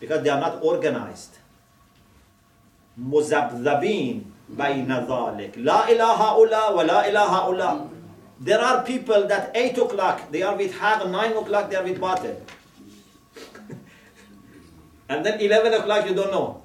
because 0.00 0.22
they 0.22 0.30
are 0.30 0.40
not 0.40 0.62
organized. 0.62 1.38
مذبذبين 2.98 4.24
بين 4.48 4.86
ذلك 4.92 5.58
لا 5.58 5.88
إله 5.90 6.14
هؤلاء 6.14 6.76
ولا 6.76 7.08
إله 7.08 7.26
هؤلاء 7.26 7.88
There 8.40 8.60
are 8.60 8.82
people 8.84 9.26
that 9.28 9.50
8 9.54 9.78
o'clock 9.78 10.30
they 10.30 10.42
are 10.42 10.56
with 10.56 10.76
haq, 10.78 11.06
9 11.08 11.32
o'clock 11.36 11.70
they 11.70 11.76
are 11.76 11.82
with 11.84 11.98
batil. 12.00 12.36
and 15.08 15.24
then 15.24 15.40
11 15.40 15.74
o'clock 15.74 16.06
you 16.06 16.14
don't 16.14 16.30
know. 16.30 16.62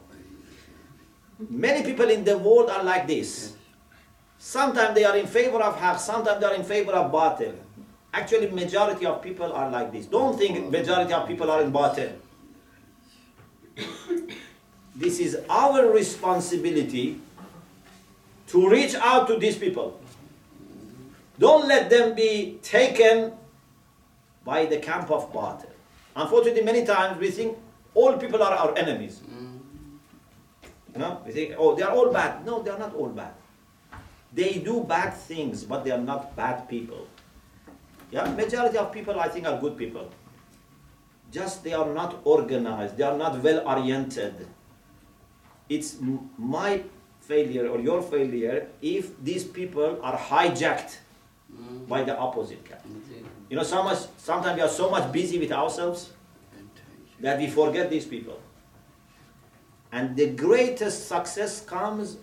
Many 1.50 1.84
people 1.84 2.10
in 2.10 2.24
the 2.26 2.38
world 2.38 2.70
are 2.70 2.84
like 2.84 3.08
this. 3.08 3.54
Sometimes 4.38 4.94
they 4.96 5.06
are 5.06 5.16
in 5.16 5.26
favor 5.28 5.62
of 5.62 5.78
haq, 5.80 6.00
sometimes 6.00 6.40
they 6.42 6.48
are 6.48 6.56
in 6.56 6.64
favor 6.64 6.92
of 6.92 7.12
batil. 7.12 7.54
Actually, 8.15 8.49
majority 8.51 9.05
of 9.07 9.21
people 9.21 9.53
are 9.53 9.69
like 9.69 9.91
this. 9.91 10.07
Don't 10.07 10.39
think 10.39 10.71
majority 10.71 11.13
of 11.13 11.27
people 11.27 11.51
are 11.51 11.63
in 11.63 11.73
batil. 11.73 12.13
This 14.95 15.19
is 15.19 15.37
our 15.51 15.91
responsibility 15.91 17.21
to 18.47 18.69
reach 18.69 18.95
out 18.95 19.27
to 19.27 19.37
these 19.37 19.59
people. 19.59 20.01
Don't 21.41 21.67
let 21.67 21.91
them 21.91 22.15
be 22.15 22.61
taken 22.63 23.33
by 24.45 24.67
the 24.67 24.77
camp 24.77 25.11
of 25.11 25.33
batil. 25.33 25.75
Unfortunately, 26.15 26.63
many 26.63 26.87
times 26.87 27.19
we 27.19 27.33
think 27.33 27.59
all 27.95 28.17
people 28.17 28.41
are 28.41 28.55
our 28.55 28.79
enemies. 28.79 29.23
You 30.93 31.01
know, 31.01 31.21
we 31.27 31.33
think, 31.33 31.57
oh, 31.59 31.75
they 31.75 31.83
are 31.83 31.91
all 31.91 32.13
bad. 32.13 32.47
No, 32.47 32.63
they 32.63 32.71
are 32.71 32.79
not 32.79 32.95
all 32.95 33.09
bad. 33.09 33.35
They 34.33 34.59
do 34.59 34.85
bad 34.85 35.15
things, 35.15 35.65
but 35.65 35.83
they 35.83 35.91
are 35.91 35.99
not 35.99 36.37
bad 36.37 36.69
people. 36.69 37.09
Yeah, 38.15 38.31
majority 38.31 38.79
of 38.79 38.93
people 38.93 39.19
I 39.19 39.27
think 39.29 39.45
are 39.45 39.61
good 39.61 39.77
people. 39.77 40.09
Just 41.33 41.65
they 41.65 41.73
are 41.73 41.93
not 41.93 42.21
organized. 42.23 42.97
They 42.97 43.03
are 43.03 43.19
not 43.19 43.43
well 43.43 43.67
oriented. 43.67 44.47
It's 45.69 45.97
my 46.39 46.85
failure 47.23 47.67
or 47.67 47.81
your 47.81 48.03
failure 48.03 48.69
if 48.81 49.21
these 49.25 49.43
people 49.43 49.99
are 50.01 50.17
hijacked 50.17 50.99
mm-hmm. 51.53 51.87
by 51.87 52.05
the 52.05 52.17
opposite 52.17 52.65
camp. 52.65 52.83
You 53.51 53.57
know, 53.57 53.65
so 53.65 53.83
much, 53.83 53.99
sometimes 54.17 54.57
we 54.57 54.63
are 54.63 54.69
so 54.69 54.89
much 54.91 55.11
busy 55.11 55.41
with 55.41 55.51
ourselves 55.51 56.13
that 57.19 57.39
we 57.39 57.49
forget 57.49 57.91
these 57.91 58.07
people. 58.07 58.41
And 59.91 60.17
the 60.17 60.31
greatest 60.31 61.09
success 61.09 61.63
comes 61.65 62.19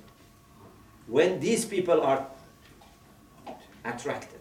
when 1.07 1.41
these 1.41 1.65
people 1.65 2.01
are 2.01 2.27
attracted. 3.83 4.40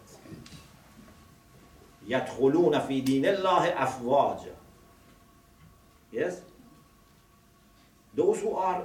يدخلون 2.09 2.79
في 2.79 3.01
دين 3.01 3.27
الله 3.27 3.69
أفواجا 3.69 4.55
Yes? 6.13 6.43
Those 8.15 8.41
who 8.41 8.55
are 8.55 8.83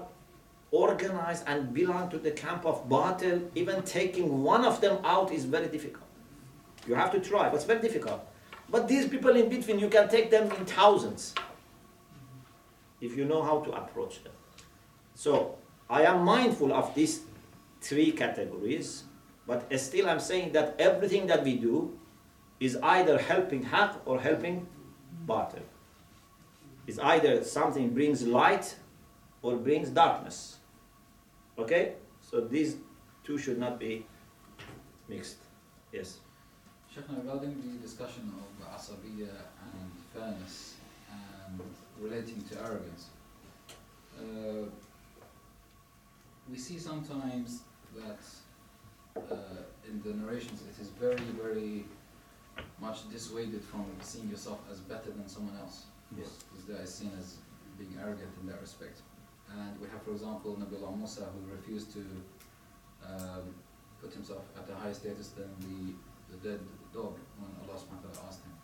organized 0.72 1.44
and 1.48 1.74
belong 1.74 2.10
to 2.10 2.20
the 2.20 2.32
camp 2.32 2.66
of 2.66 2.88
batil, 2.88 3.50
even 3.56 3.82
taking 3.82 4.44
one 4.44 4.64
of 4.64 4.80
them 4.82 5.00
out 5.04 5.32
is 5.32 5.46
very 5.46 5.68
difficult. 5.68 6.04
You 6.88 6.94
have 6.94 7.12
to 7.14 7.20
try, 7.20 7.50
but 7.50 7.56
it's 7.56 7.66
very 7.66 7.82
difficult. 7.82 8.22
But 8.70 8.88
these 8.88 9.08
people 9.08 9.36
in 9.36 9.50
between, 9.50 9.80
you 9.80 9.90
can 9.90 10.08
take 10.08 10.30
them 10.30 10.52
in 10.52 10.66
thousands 10.66 11.34
if 13.02 13.16
you 13.18 13.26
know 13.26 13.42
how 13.42 13.62
to 13.62 13.72
approach 13.72 14.24
them. 14.24 14.34
So, 15.16 15.56
I 15.90 16.04
am 16.04 16.24
mindful 16.24 16.74
of 16.74 16.94
these 16.96 17.22
three 17.82 18.12
categories, 18.12 19.04
but 19.48 19.72
still 19.80 20.10
I'm 20.10 20.20
saying 20.20 20.54
that 20.54 20.76
everything 20.80 21.28
that 21.28 21.44
we 21.44 21.56
do 21.56 21.98
is 22.60 22.78
either 22.82 23.18
helping 23.18 23.64
haq 23.64 24.02
or 24.06 24.20
helping 24.20 24.68
batil. 25.28 25.64
It's 26.88 27.00
either 27.00 27.44
something 27.44 27.90
brings 27.90 28.24
light 28.24 28.76
or 29.42 29.58
brings 29.58 29.90
darkness. 29.90 30.58
Okay? 31.58 31.94
So 32.22 32.42
these 32.42 32.78
two 33.24 33.38
should 33.38 33.60
not 33.60 33.80
be 33.80 34.06
mixed. 35.08 35.38
Yes. 35.92 36.20
Regarding 36.96 37.56
the 37.62 37.82
discussion 37.86 38.32
of 38.40 38.68
asabiya 38.74 39.28
and 39.28 39.92
fairness 40.14 40.76
and 41.12 41.60
relating 42.00 42.42
to 42.44 42.58
arrogance, 42.62 43.08
uh, 44.18 44.66
we 46.50 46.58
see 46.58 46.78
sometimes 46.78 47.64
that 47.96 48.20
uh, 49.18 49.36
in 49.90 50.02
the 50.04 50.14
narrations 50.14 50.62
it 50.62 50.82
is 50.82 50.90
very, 50.90 51.26
very 51.42 51.86
much 52.86 53.10
dissuaded 53.10 53.64
from 53.64 53.86
seeing 54.02 54.30
yourself 54.30 54.60
as 54.72 54.80
better 54.80 55.10
than 55.18 55.28
someone 55.28 55.58
else. 55.58 55.86
Yes. 56.18 56.30
This 56.54 56.64
guy 56.70 56.84
is 56.84 56.94
seen 56.94 57.12
as 57.20 57.38
being 57.80 57.94
arrogant 58.00 58.32
in 58.40 58.48
that 58.48 58.62
respect. 58.62 59.02
And 59.52 59.80
we 59.82 59.88
have, 59.90 60.02
for 60.04 60.12
example, 60.12 60.58
Nabiullah 60.62 60.98
Musa 60.98 61.26
who 61.34 61.42
refused 61.58 61.94
to 61.94 62.04
um, 63.10 63.46
put 64.02 64.14
himself 64.14 64.44
at 64.60 64.70
a 64.70 64.76
higher 64.76 64.94
status 64.94 65.30
than 65.30 65.50
the, 65.66 65.94
the 66.32 66.38
dead 66.48 66.60
dog 66.94 67.14
when 67.40 67.52
Allah 67.62 67.78
subhanahu 67.82 68.06
wa 68.06 68.14
ta'ala 68.14 68.30
asked 68.30 68.44
him. 68.46 68.56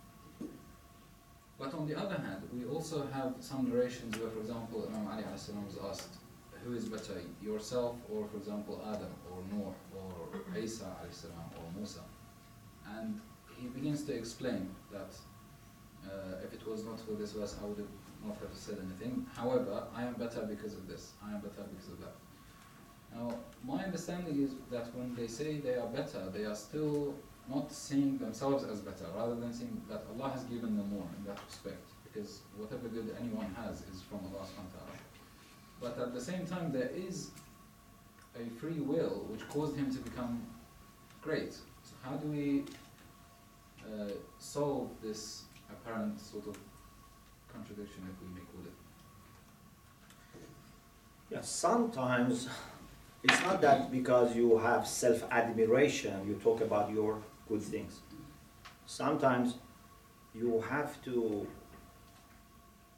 But 1.60 1.74
on 1.74 1.88
the 1.88 1.96
other 1.96 2.16
hand, 2.16 2.42
we 2.54 2.66
also 2.66 3.08
have 3.14 3.36
some 3.40 3.70
narrations 3.70 4.18
where, 4.18 4.30
for 4.30 4.40
example, 4.40 4.88
Imam 4.90 5.08
Ali 5.08 5.24
was 5.32 5.78
asked, 5.90 6.16
who 6.64 6.74
is 6.74 6.86
better, 6.86 7.22
yourself 7.42 7.96
or, 8.12 8.28
for 8.30 8.38
example, 8.38 8.82
Adam 8.86 9.14
or 9.30 9.38
Nuh 9.52 9.74
or 9.98 10.58
Isa 10.58 10.86
or 10.86 11.68
Musa? 11.78 12.02
And 12.98 13.22
he 13.62 13.68
begins 13.68 14.04
to 14.04 14.14
explain 14.14 14.70
that 14.92 15.14
uh, 16.06 16.44
if 16.44 16.54
it 16.54 16.68
was 16.68 16.84
not 16.84 17.00
for 17.00 17.14
this 17.14 17.34
verse, 17.34 17.56
I 17.62 17.66
would 17.66 17.88
not 18.26 18.38
have 18.42 18.54
said 18.54 18.78
anything. 18.84 19.26
However, 19.36 19.84
I 19.96 20.04
am 20.04 20.14
better 20.16 20.42
because 20.42 20.74
of 20.74 20.88
this. 20.88 21.14
I 21.24 21.34
am 21.34 21.42
better 21.42 21.64
because 21.70 21.90
of 21.90 22.00
that. 22.02 22.16
Now, 23.14 23.36
my 23.64 23.84
understanding 23.84 24.42
is 24.42 24.52
that 24.72 24.96
when 24.96 25.14
they 25.16 25.28
say 25.28 25.58
they 25.60 25.76
are 25.76 25.88
better, 25.88 26.30
they 26.34 26.46
are 26.46 26.56
still 26.56 27.14
not 27.50 27.72
seeing 27.72 28.18
themselves 28.18 28.64
as 28.64 28.80
better, 28.80 29.06
rather 29.16 29.36
than 29.36 29.54
seeing 29.54 29.82
that 29.90 30.06
Allah 30.16 30.32
has 30.32 30.44
given 30.46 30.78
them 30.78 30.90
more 30.90 31.08
in 31.18 31.26
that 31.26 31.40
respect. 31.46 31.86
Because 32.04 32.42
whatever 32.58 32.88
good 32.88 33.16
anyone 33.20 33.54
has 33.56 33.82
is 33.82 34.02
from 34.10 34.20
Allah 34.20 34.46
subhanahu 34.46 34.74
wa 34.74 34.80
ta'ala. 34.80 34.98
But 35.82 36.00
at 36.00 36.14
the 36.14 36.22
same 36.22 36.46
time, 36.46 36.72
there 36.72 36.90
is 36.96 37.32
a 38.36 38.50
free 38.60 38.80
will 38.80 39.26
which 39.30 39.48
caused 39.50 39.76
him 39.76 39.92
to 39.92 40.00
become 40.00 40.42
great. 41.22 41.54
So 41.54 41.94
how 42.04 42.16
do 42.16 42.28
we 42.28 42.64
uh, 43.86 44.12
solve 44.40 44.90
this 45.02 45.44
apparent 45.70 46.20
sort 46.20 46.48
of 46.48 46.58
contradiction, 47.52 48.04
if 48.10 48.22
we 48.22 48.34
may 48.34 48.46
call 48.52 48.66
it? 48.66 48.74
Yeah, 51.30 51.42
sometimes 51.42 52.50
it's 53.24 53.42
not 53.42 53.62
that 53.62 53.92
because 53.92 54.36
you 54.36 54.58
have 54.58 54.88
self 54.88 55.24
admiration, 55.32 56.28
you 56.28 56.36
talk 56.36 56.62
about 56.62 56.92
your 56.92 57.22
good 57.48 57.62
things. 57.62 58.00
Sometimes 58.86 59.56
you 60.34 60.62
have 60.70 61.02
to 61.04 61.48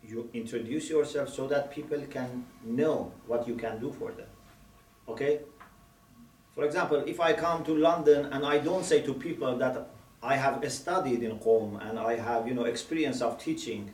you 0.05 0.29
introduce 0.33 0.89
yourself 0.89 1.29
so 1.29 1.47
that 1.47 1.71
people 1.71 2.01
can 2.09 2.45
know 2.65 3.11
what 3.27 3.47
you 3.47 3.55
can 3.55 3.79
do 3.79 3.91
for 3.91 4.11
them. 4.11 4.27
Okay? 5.07 5.39
For 6.55 6.65
example, 6.65 7.03
if 7.07 7.19
I 7.19 7.33
come 7.33 7.63
to 7.65 7.73
London 7.75 8.25
and 8.31 8.45
I 8.45 8.59
don't 8.59 8.83
say 8.83 9.01
to 9.01 9.13
people 9.13 9.57
that 9.57 9.87
I 10.24 10.36
have 10.38 10.63
studied 10.72 11.22
in 11.22 11.38
Qom 11.39 11.77
and 11.86 12.00
I 12.00 12.15
have, 12.15 12.48
you 12.48 12.53
know, 12.53 12.63
experience 12.63 13.22
of 13.22 13.38
teaching, 13.38 13.92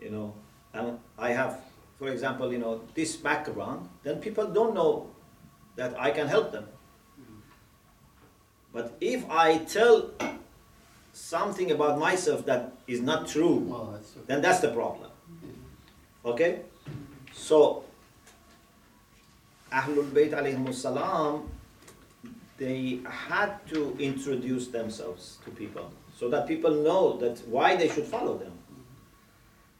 you 0.00 0.10
know, 0.10 0.32
and 0.72 0.98
I 1.18 1.30
have, 1.30 1.58
for 1.98 2.08
example, 2.08 2.52
you 2.52 2.58
know, 2.58 2.82
this 2.94 3.16
background, 3.16 3.88
then 4.04 4.20
people 4.20 4.46
don't 4.46 4.74
know 4.74 5.10
that 5.74 5.98
I 5.98 6.12
can 6.12 6.28
help 6.28 6.52
them. 6.52 6.66
But 8.72 8.96
if 9.00 9.28
I 9.28 9.58
tell 9.58 10.10
something 11.12 11.70
about 11.72 11.98
myself 11.98 12.46
that 12.46 12.72
is 12.86 13.00
not 13.00 13.26
true, 13.26 13.90
that's 13.92 14.12
then 14.26 14.40
that's 14.40 14.60
the 14.60 14.70
problem. 14.70 15.10
Okay? 16.24 16.60
So, 17.32 17.84
Ahlul 19.72 20.10
Bayt 20.10 20.30
alayhim 20.30 20.72
salam, 20.72 21.48
they 22.64 23.00
had 23.28 23.52
to 23.68 23.94
introduce 23.98 24.68
themselves 24.68 25.38
to 25.44 25.50
people 25.50 25.90
so 26.18 26.30
that 26.30 26.48
people 26.48 26.70
know 26.88 27.16
that 27.18 27.36
why 27.46 27.76
they 27.76 27.88
should 27.88 28.06
follow 28.06 28.38
them. 28.38 28.52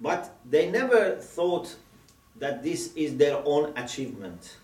But 0.01 0.37
they 0.45 0.71
never 0.71 1.17
thought 1.17 1.75
that 2.39 2.63
this 2.63 2.93
is 2.95 3.17
their 3.17 3.41
own 3.47 3.73
achievement. 3.77 4.57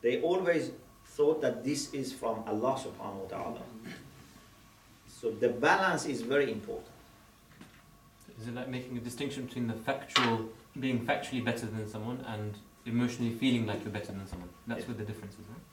They 0.00 0.22
always 0.22 0.70
thought 1.04 1.42
that 1.42 1.62
this 1.64 1.92
is 1.92 2.12
from 2.14 2.44
Allah 2.46 2.80
subhanahu 2.80 3.24
wa 3.24 3.28
ta'ala. 3.28 3.62
So 5.06 5.30
the 5.32 5.50
balance 5.50 6.06
is 6.06 6.22
very 6.22 6.50
important. 6.50 6.88
Is 8.40 8.48
it 8.48 8.54
like 8.54 8.68
making 8.68 8.96
a 8.96 9.00
distinction 9.00 9.44
between 9.44 9.66
the 9.66 9.74
factual, 9.74 10.48
being 10.80 11.04
factually 11.04 11.44
better 11.44 11.66
than 11.66 11.86
someone, 11.86 12.24
and 12.26 12.54
emotionally 12.86 13.34
feeling 13.34 13.66
like 13.66 13.84
you're 13.84 13.92
better 13.92 14.12
than 14.12 14.26
someone? 14.26 14.48
That's 14.66 14.80
Yeah. 14.80 14.88
where 14.88 14.96
the 14.96 15.04
difference 15.04 15.34
is, 15.34 15.46
right? 15.52 15.66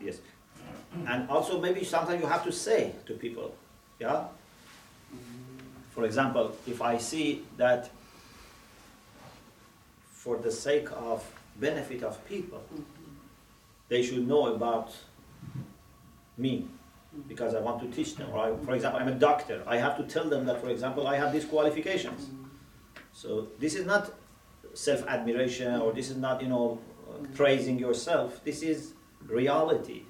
Yes. 0.00 0.18
And 1.06 1.28
also 1.30 1.60
maybe 1.60 1.84
sometimes 1.84 2.20
you 2.20 2.26
have 2.26 2.44
to 2.44 2.52
say 2.52 2.94
to 3.06 3.14
people, 3.14 3.54
yeah? 3.98 4.24
For 5.90 6.04
example, 6.04 6.56
if 6.66 6.80
I 6.82 6.98
see 6.98 7.44
that 7.56 7.90
for 10.10 10.36
the 10.36 10.50
sake 10.50 10.88
of 10.92 11.24
benefit 11.56 12.02
of 12.02 12.24
people, 12.28 12.62
they 13.88 14.02
should 14.02 14.26
know 14.26 14.54
about 14.54 14.94
me 16.38 16.66
because 17.28 17.54
I 17.54 17.60
want 17.60 17.80
to 17.82 17.88
teach 17.96 18.16
them. 18.16 18.30
Or 18.32 18.56
for 18.64 18.74
example, 18.74 19.00
I'm 19.00 19.08
a 19.08 19.14
doctor. 19.14 19.62
I 19.66 19.76
have 19.78 19.96
to 19.96 20.04
tell 20.04 20.28
them 20.28 20.46
that, 20.46 20.60
for 20.60 20.68
example, 20.68 21.06
I 21.06 21.16
have 21.16 21.32
these 21.32 21.44
qualifications. 21.44 22.28
So 23.12 23.48
this 23.58 23.74
is 23.74 23.84
not 23.84 24.12
self-admiration 24.74 25.80
or 25.80 25.92
this 25.92 26.10
is 26.10 26.16
not, 26.16 26.40
you 26.40 26.48
know, 26.48 26.78
uh, 27.08 27.26
praising 27.34 27.78
yourself. 27.78 28.42
This 28.44 28.62
is 28.62 28.92
reality 29.26 30.02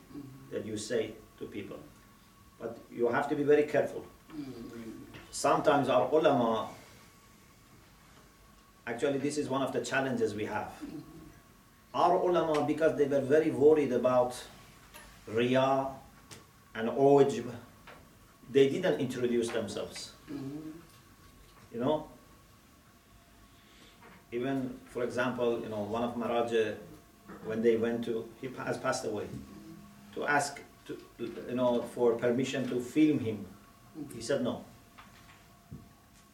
that 0.50 0.66
you 0.66 0.76
say 0.76 1.12
to 1.38 1.46
people. 1.46 1.78
But 2.58 2.78
you 2.92 3.08
have 3.08 3.28
to 3.28 3.34
be 3.34 3.42
very 3.42 3.64
careful. 3.64 4.04
Sometimes 5.30 5.88
our 5.88 6.08
ulama, 6.12 6.68
actually 8.86 9.18
this 9.18 9.38
is 9.38 9.48
one 9.48 9.62
of 9.62 9.72
the 9.72 9.80
challenges 9.80 10.34
we 10.34 10.44
have. 10.44 10.72
Our 11.94 12.16
ulama, 12.16 12.64
because 12.64 12.96
they 12.96 13.06
were 13.06 13.20
very 13.20 13.50
worried 13.50 13.92
about 13.92 14.40
riya 15.26 15.88
and 16.74 16.88
ujb, 16.88 17.46
they 18.50 18.68
didn't 18.68 19.00
introduce 19.00 19.48
themselves. 19.48 20.12
You 21.72 21.80
know? 21.80 22.08
Even, 24.32 24.78
for 24.86 25.02
example, 25.02 25.60
you 25.60 25.68
know, 25.68 25.80
one 25.80 26.04
of 26.04 26.14
Maraja, 26.14 26.76
when 27.44 27.62
they 27.62 27.76
went 27.76 28.04
to, 28.04 28.28
he 28.40 28.48
has 28.64 28.78
passed 28.78 29.04
away, 29.04 29.26
to 30.14 30.26
ask, 30.26 30.60
to, 30.86 30.98
you 31.18 31.54
know, 31.54 31.82
for 31.94 32.14
permission 32.14 32.68
to 32.68 32.80
film 32.80 33.18
him. 33.18 33.44
Mm-hmm. 33.98 34.16
He 34.16 34.22
said 34.22 34.42
no. 34.42 34.64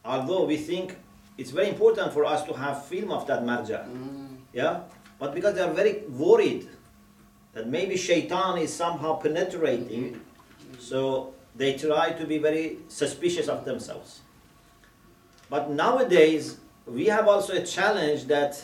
Although 0.03 0.45
we 0.45 0.57
think 0.57 0.97
it's 1.37 1.51
very 1.51 1.69
important 1.69 2.13
for 2.13 2.25
us 2.25 2.43
to 2.43 2.53
have 2.53 2.85
film 2.85 3.11
of 3.11 3.27
that 3.27 3.43
marja, 3.43 3.87
mm. 3.87 4.37
yeah, 4.53 4.81
but 5.19 5.33
because 5.33 5.55
they 5.55 5.61
are 5.61 5.73
very 5.73 6.03
worried 6.09 6.67
that 7.53 7.67
maybe 7.67 7.97
shaitan 7.97 8.57
is 8.57 8.73
somehow 8.73 9.15
penetrating, 9.15 10.13
mm-hmm. 10.13 10.71
Mm-hmm. 10.71 10.79
so 10.79 11.33
they 11.55 11.75
try 11.77 12.11
to 12.11 12.25
be 12.25 12.37
very 12.37 12.77
suspicious 12.87 13.47
of 13.47 13.65
themselves. 13.65 14.21
But 15.49 15.71
nowadays, 15.71 16.57
we 16.85 17.05
have 17.05 17.27
also 17.27 17.53
a 17.53 17.65
challenge 17.65 18.25
that 18.25 18.63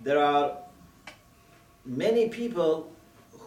there 0.00 0.18
are 0.18 0.58
many 1.84 2.28
people 2.28 2.90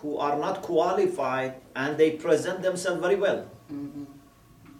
who 0.01 0.17
are 0.17 0.37
not 0.37 0.61
qualified 0.61 1.55
and 1.75 1.97
they 1.97 2.11
present 2.11 2.61
themselves 2.61 3.01
very 3.01 3.15
well. 3.15 3.49
Mm-hmm. 3.71 4.03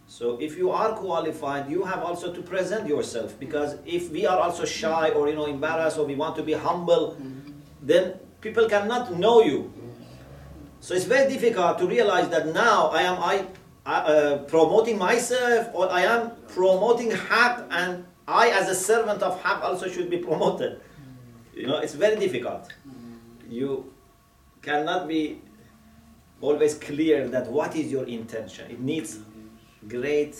So 0.08 0.38
if 0.40 0.58
you 0.58 0.72
are 0.72 0.94
qualified, 0.94 1.70
you 1.70 1.84
have 1.84 2.02
also 2.02 2.34
to 2.34 2.42
present 2.42 2.88
yourself 2.88 3.38
because 3.40 3.76
if 3.86 4.10
we 4.10 4.26
are 4.26 4.40
also 4.40 4.64
shy 4.64 5.10
or 5.10 5.28
you 5.28 5.36
know 5.36 5.46
embarrassed 5.46 5.98
or 5.98 6.06
we 6.06 6.16
want 6.16 6.36
to 6.38 6.44
be 6.44 6.54
humble, 6.54 7.18
mm-hmm. 7.20 7.52
then 7.82 8.14
people 8.40 8.70
cannot 8.70 9.14
know 9.18 9.42
you. 9.42 9.74
So 10.80 10.94
it's 10.94 11.06
very 11.06 11.28
difficult 11.28 11.80
to 11.80 11.88
realize 11.88 12.30
that 12.30 12.54
now 12.54 12.88
I 12.88 13.02
am 13.02 13.18
I, 13.20 13.46
I 13.86 13.96
uh, 14.00 14.38
promoting 14.44 14.98
myself 14.98 15.70
or 15.74 15.92
I 15.92 16.04
am 16.04 16.32
promoting 16.48 17.12
Haq 17.12 17.68
and 17.72 18.06
I 18.28 18.50
as 18.50 18.70
a 18.70 18.76
servant 18.76 19.22
of 19.22 19.42
Haq 19.42 19.64
also 19.64 19.90
should 19.90 20.10
be 20.10 20.18
promoted. 20.20 20.80
You 21.54 21.68
know, 21.68 21.80
it's 21.80 21.96
very 21.96 22.16
difficult. 22.16 22.72
Mm-hmm. 22.88 23.07
You 23.50 23.94
cannot 24.62 25.08
be 25.08 25.42
always 26.42 26.76
clear 26.76 27.28
that 27.30 27.48
what 27.48 27.76
is 27.76 27.92
your 27.92 28.06
intention. 28.06 28.70
It 28.70 28.80
needs 28.80 29.20
great, 29.88 30.36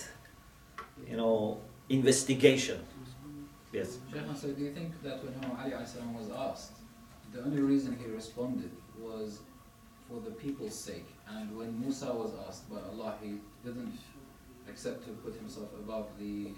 you 1.08 1.18
know, 1.18 1.60
investigation. 1.90 2.80
Yes. 3.72 4.00
Shaykh, 4.12 4.24
so 4.36 4.50
do 4.52 4.64
you 4.64 4.74
think 4.74 5.02
that 5.04 5.24
when 5.24 5.34
Imam 5.44 5.58
Ali 5.60 5.72
was 5.72 6.30
asked, 6.36 6.74
the 7.34 7.44
only 7.44 7.62
reason 7.62 7.98
he 8.02 8.10
responded 8.10 8.72
was 9.00 9.40
for 10.08 10.22
the 10.22 10.32
people's 10.32 10.74
sake, 10.74 11.08
and 11.28 11.56
when 11.58 11.80
Musa 11.80 12.14
was 12.14 12.32
asked 12.48 12.70
by 12.70 12.78
Allah, 12.92 13.16
he 13.22 13.36
didn't 13.66 13.98
accept 14.70 15.06
to 15.06 15.12
put 15.12 15.36
himself 15.36 15.70
above 15.74 16.08
the 16.20 16.52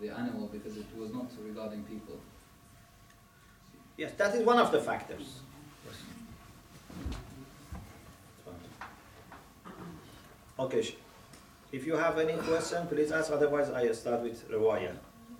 the 0.00 0.08
animal 0.10 0.48
because 0.52 0.76
it 0.76 0.86
was 0.96 1.12
not 1.12 1.26
regarding 1.44 1.82
people. 1.82 2.16
Yes, 3.96 4.12
that 4.16 4.34
is 4.34 4.46
one 4.46 4.58
of 4.58 4.70
the 4.70 4.80
factors. 4.80 5.40
Okay, 10.58 10.94
if 11.70 11.86
you 11.86 11.94
have 11.94 12.18
any 12.18 12.34
question, 12.34 12.86
please 12.88 13.12
ask, 13.12 13.30
otherwise 13.30 13.70
I 13.70 13.92
start 13.92 14.22
with 14.22 14.50
Riwaya. 14.50 14.90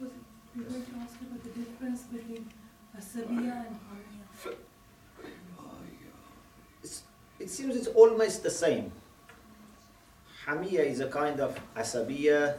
Was 0.00 0.10
we 0.54 0.62
were 0.62 0.70
to 0.70 0.94
ask 1.02 1.20
about 1.20 1.42
the 1.42 1.50
difference 1.50 2.02
between 2.02 2.46
uh, 2.94 3.00
asabiya 3.00 3.66
and 3.66 3.76
hamiya. 3.88 4.54
Uh, 5.58 6.88
it 7.40 7.50
seems 7.50 7.74
it's 7.74 7.88
almost 7.88 8.44
the 8.44 8.50
same. 8.50 8.92
Hamiya 10.46 10.86
is 10.86 11.00
a 11.00 11.08
kind 11.08 11.40
of 11.40 11.58
asabiya, 11.76 12.56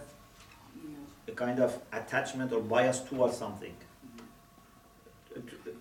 a 1.28 1.32
kind 1.32 1.60
of 1.60 1.78
attachment 1.94 2.52
or 2.52 2.60
bias 2.60 3.00
towards 3.00 3.38
something. 3.38 3.76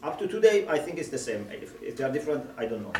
Up 0.03 0.19
to 0.19 0.29
today, 0.29 0.67
I 0.69 0.79
think 0.79 0.99
it's 0.99 1.09
the 1.09 1.19
same. 1.19 1.47
If, 1.51 1.83
if 1.83 1.97
they 1.97 2.05
are 2.05 2.13
different, 2.13 2.49
I 2.57 2.67
don't 2.67 2.83
know. 2.83 2.93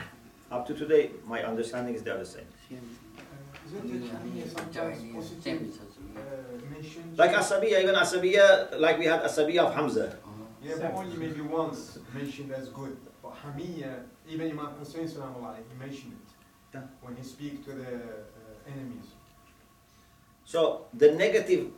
Up 0.51 0.67
to 0.67 0.75
today, 0.75 1.11
my 1.27 1.43
understanding 1.45 1.95
is 1.95 2.03
they 2.03 2.11
are 2.11 2.19
the 2.19 2.27
same. 2.27 2.47
Isn't 3.67 4.03
it 4.03 4.11
Hamiya 4.11 4.49
sometimes 4.57 5.15
positive 5.15 5.79
uh, 6.17 6.21
mentioned? 6.73 7.17
Like 7.19 7.33
asabiya, 7.33 7.83
even 7.83 7.95
asabiya, 7.95 8.81
like 8.81 8.99
we 8.99 9.05
had 9.05 9.23
asabiya 9.23 9.67
of 9.67 9.75
Hamza. 9.75 10.17
Yeah, 10.63 10.75
but 10.81 10.95
only 10.95 11.17
maybe 11.17 11.43
once 11.43 11.99
mentioned 12.15 12.51
as 12.53 12.71
good. 12.71 12.97
But 13.23 13.35
Hamiya, 13.45 14.05
even 14.29 14.51
Imam 14.51 14.73
Hussein 14.79 15.07
Salam 15.07 15.35
he 15.71 15.79
mentioned 15.79 16.15
it. 16.15 16.75
Yeah. 16.75 16.81
When 17.03 17.15
he 17.15 17.23
speak 17.23 17.65
to 17.67 17.73
the 17.73 17.95
uh, 17.95 18.73
enemies. 18.73 19.13
So 20.47 20.87
the 20.95 21.13
negative 21.13 21.69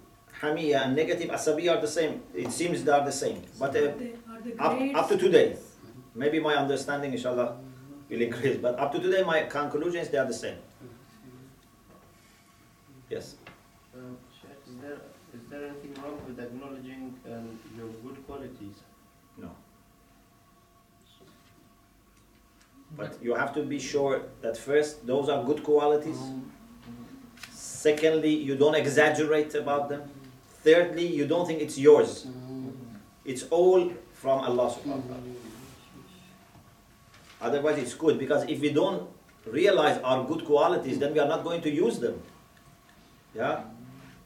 hamiya 0.40 0.86
and 0.86 0.96
negative 0.96 1.30
asabiya 1.30 1.76
are 1.76 1.80
the 1.80 1.88
same. 1.88 2.22
It 2.34 2.52
seems 2.52 2.84
they 2.84 2.92
are 2.92 3.04
the 3.04 3.12
same. 3.12 3.42
But 3.58 3.76
uh, 3.76 3.92
Are 4.40 4.74
they- 4.76 4.92
are 4.92 4.96
up- 4.96 5.02
up 5.04 5.08
to 5.10 5.16
today. 5.18 5.56
maybe 6.14 6.40
my 6.40 6.54
understanding, 6.56 7.12
inshallah, 7.12 7.56
will 8.08 8.20
increase. 8.22 8.56
But 8.56 8.78
up 8.78 8.92
to 8.92 8.98
today, 9.00 9.22
my 9.22 9.42
conclusions, 9.44 10.08
they 10.08 10.18
are 10.18 10.26
the 10.26 10.34
same. 10.34 10.56
Yes. 13.08 13.34
Uh, 13.94 13.98
is 14.68 14.76
there, 14.80 14.98
is 15.34 15.48
there 15.50 15.64
anything 15.68 15.94
wrong 16.02 16.18
with 16.26 16.38
acknowledging 16.38 17.14
um, 17.26 17.58
your 17.76 17.88
good 18.04 18.24
qualities? 18.26 18.76
No. 19.36 19.50
But 22.96 23.22
you 23.22 23.34
have 23.34 23.54
to 23.54 23.62
be 23.62 23.78
sure 23.78 24.22
that 24.42 24.56
first, 24.56 25.06
those 25.06 25.28
are 25.28 25.44
good 25.44 25.62
qualities. 25.62 26.18
Secondly, 27.52 28.34
you 28.34 28.56
don't 28.56 28.74
exaggerate 28.74 29.54
about 29.54 29.88
them. 29.88 30.02
Thirdly, 30.64 31.06
you 31.06 31.26
don't 31.26 31.46
think 31.46 31.60
it's 31.62 31.78
yours. 31.78 32.26
It's 33.24 33.44
all 33.44 33.92
from 34.20 34.44
Allah 34.44 34.68
subhanahu 34.68 35.00
wa 35.00 35.16
ta'ala. 35.16 35.32
Otherwise, 37.40 37.78
it's 37.78 37.94
good 37.94 38.18
because 38.18 38.44
if 38.44 38.60
we 38.60 38.68
don't 38.68 39.08
realize 39.46 39.96
our 40.04 40.28
good 40.28 40.44
qualities, 40.44 40.98
then 40.98 41.14
we 41.14 41.20
are 41.20 41.28
not 41.28 41.42
going 41.42 41.62
to 41.62 41.70
use 41.72 41.98
them. 41.98 42.20
Yeah? 43.34 43.64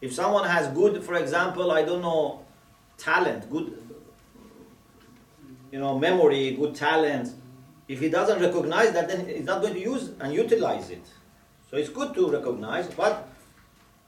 If 0.01 0.13
someone 0.13 0.49
has 0.49 0.67
good, 0.75 1.05
for 1.05 1.15
example, 1.15 1.71
I 1.71 1.85
don't 1.85 2.03
know, 2.03 2.43
talent, 2.99 3.49
good, 3.49 3.79
you 5.71 5.79
know, 5.79 5.97
memory, 5.97 6.57
good 6.59 6.75
talent, 6.75 7.31
if 7.87 8.01
he 8.01 8.09
doesn't 8.09 8.43
recognize 8.43 8.91
that, 8.93 9.07
then 9.07 9.29
he's 9.29 9.45
not 9.45 9.63
going 9.63 9.75
to 9.75 9.81
use 9.81 10.11
and 10.19 10.35
utilize 10.35 10.91
it. 10.91 11.07
So 11.71 11.77
it's 11.77 11.89
good 11.89 12.15
to 12.15 12.31
recognize, 12.31 12.89
but 12.89 13.29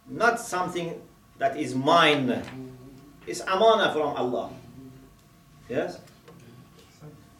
not 0.09 0.40
something 0.40 1.01
that 1.38 1.57
is 1.57 1.77
mine. 1.77 2.42
It's 3.27 3.40
amana 3.42 3.92
from 3.92 4.16
Allah. 4.16 4.51
Yes? 5.68 5.98